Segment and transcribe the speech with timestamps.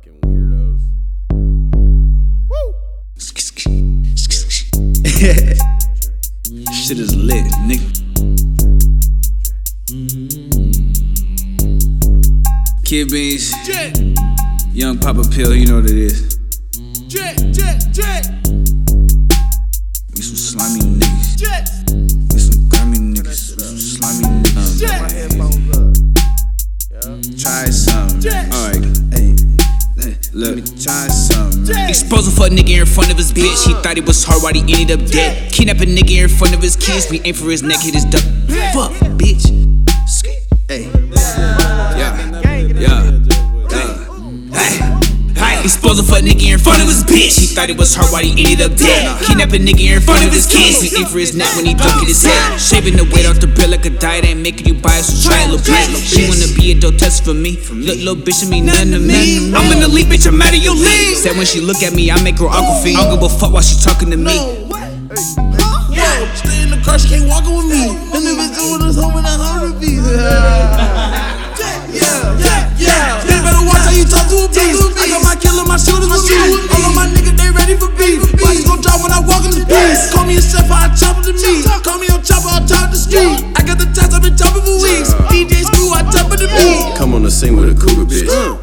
[0.00, 0.80] fucking weirdos.
[2.48, 2.74] Woo!
[6.72, 7.86] Shit is lit, nigga.
[9.90, 10.40] Mm-hmm.
[12.84, 13.52] Kydd Beans.
[13.66, 13.98] Jet.
[14.72, 16.38] Young Papa Pill, you know what it is.
[17.08, 18.26] Jet, jet, jet.
[20.14, 21.36] We some slimy niggas.
[21.36, 21.79] Jet.
[30.40, 31.76] Look, try something.
[31.86, 33.66] Exposing for a nigga in front of his bitch.
[33.66, 35.52] He thought he was hard while he ended up dead.
[35.52, 37.10] Kidnap a nigga in front of his kids.
[37.10, 38.24] We aim for his neck, hit his duck.
[38.72, 39.49] Fuck, bitch.
[45.70, 47.38] Exposing for a nigga in front of his bitch.
[47.38, 49.06] He thought it was her while he ended up dead.
[49.22, 50.82] Kidnap a nigga in front of his kids.
[50.98, 52.58] Aim for his neck when he duck his head.
[52.58, 55.14] Shaving the weight off the bill like a diet ain't making you buy it, so
[55.30, 56.02] try it, little bitch.
[56.02, 57.54] She wanna be a dope test for me.
[57.70, 59.54] Look, little bitch, I mean nothing to me.
[59.54, 61.16] I'm in the league, bitch, I'm out of your league.
[61.16, 62.98] Said when she look at me, I make her uncle feel.
[62.98, 64.34] I don't give a fuck while she talking to me.
[66.34, 67.94] Stay in the car, she can't walk with me.
[67.94, 70.02] And if it's doing this home in a hundred beats.
[71.94, 73.22] Yeah, yeah, yeah.
[73.22, 74.89] They better watch how you talk to a beast.
[79.70, 80.12] When I walk in the beast.
[80.12, 81.62] Call me a chef, I chop it to me.
[81.82, 83.59] Call me a chopper, I top the street.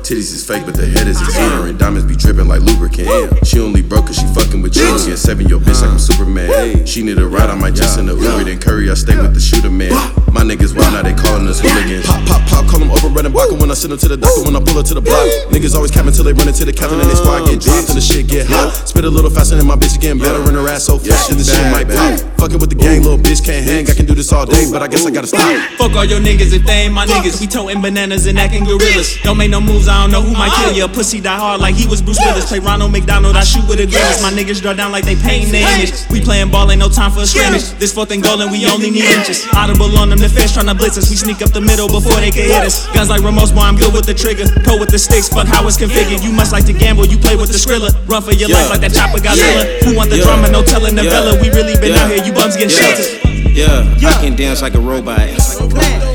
[0.03, 1.77] Titties is fake, but the head is exuberant.
[1.79, 3.45] Diamonds be dripping like lubricant.
[3.45, 5.07] She only broke cause she fucking with chicks.
[5.07, 6.85] Yeah, seven your bitch like I'm Superman.
[6.85, 8.43] She need a ride, I might just send a Uber.
[8.45, 9.91] Then Curry, I stay with the shooter man.
[10.31, 12.05] My niggas wild, now they calling us hooligans.
[12.05, 14.47] Pop, pop, pop, call them over, red and when I send them to the doctor.
[14.47, 16.73] When I pull her to the block, niggas always capping till they run into the
[16.73, 18.71] captain and they squad get dropped till the shit get hot.
[18.87, 21.35] Spit a little faster than my bitch getting better and her ass so fat that
[21.35, 22.15] the shit might pop.
[22.39, 23.83] Fucking with the gang, little bitch can't hang.
[23.89, 25.45] I can this all day, but I guess I gotta stop.
[25.77, 27.39] Fuck all your niggas if they ain't my niggas.
[27.39, 29.21] We toting bananas and acting gorillas.
[29.21, 30.87] Don't make no moves, I don't know who might kill ya.
[30.87, 32.49] Pussy die hard like he was Bruce Willis.
[32.49, 34.21] Play Ronald McDonald, I shoot with a grimace.
[34.25, 35.93] My niggas draw down like they painting the image.
[36.09, 37.69] We playing ball, ain't no time for a scrimmage.
[37.77, 39.45] This fourth and goal and we only need inches.
[39.53, 41.09] Audible on them, the fish tryna blitz us.
[41.09, 42.89] We sneak up the middle before they can hit us.
[42.97, 44.49] Guns like Ramos, boy, I'm good with the trigger.
[44.65, 46.25] Pro with the sticks, fuck how it's configured.
[46.25, 47.93] You must like to gamble, you play with the skrilla.
[48.09, 49.86] Run for your life like that chopper Godzilla.
[49.86, 50.49] Who want the drama?
[50.49, 51.05] No telling the.
[51.42, 53.27] We really been out here, you bums getting sheltered.
[53.55, 55.20] Yeah, I can dance like a robot.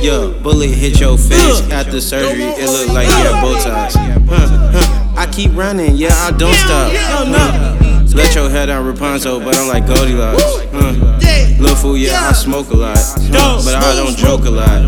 [0.02, 2.44] Yeah, bullet hit your face after surgery.
[2.44, 3.94] It look like you have ties.
[3.94, 5.14] Huh, huh.
[5.16, 6.92] I keep running, yeah, I don't stop.
[6.92, 7.78] Huh.
[8.14, 10.42] Let your head down Rapunzel, but I'm like Goldilocks.
[10.72, 11.58] Huh.
[11.58, 13.62] Little fool, yeah, I smoke a lot, huh.
[13.64, 14.82] but I don't joke a lot.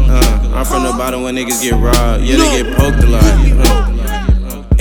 [0.54, 3.93] I'm from the bottom when niggas get robbed, yeah, they get poked a lot.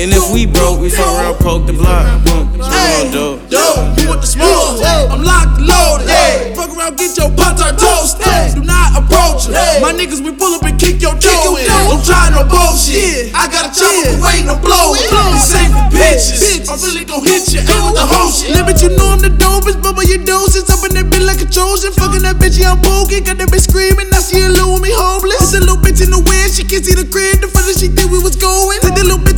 [0.04, 2.04] And if we broke, we fuck around, poke the block.
[2.04, 3.40] On dope.
[3.48, 3.64] Yo,
[3.96, 4.84] you want the smoke?
[4.84, 6.60] I'm locked and loaded.
[6.60, 8.52] Fuck around, get your pop tart toasted.
[8.52, 9.80] Do not approach us.
[9.80, 11.72] My niggas, we pull up and kick your toe in.
[11.88, 13.32] Don't try no bullshit.
[13.32, 15.08] I got a chopper for waiting to blow it.
[15.08, 16.68] This ain't for bitches.
[16.68, 17.64] I'm really gon' hit you.
[17.64, 18.52] Ain't with the whole shit.
[18.52, 19.80] Limit, you know I'm the dopest.
[19.80, 20.68] Bubba, you doses.
[20.68, 21.96] Up in that bitch like a Trojan.
[21.96, 23.24] Fucking that bitch, yeah, I'm poking.
[23.24, 24.12] Got that bitch screaming.
[24.12, 25.40] Now she alone with me homeless.
[25.40, 26.52] It's a little bitch in the wind.
[26.52, 27.40] She can't see the crib.
[27.40, 28.84] The further she think we was going.
[28.84, 29.33] Take that little bitch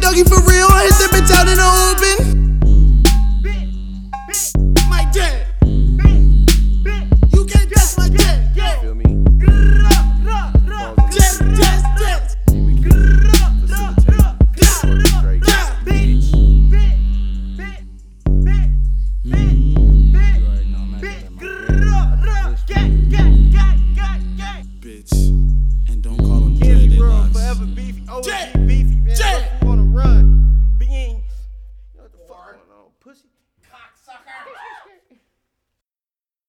[0.00, 0.24] to the hill.
[0.24, 0.55] D for real.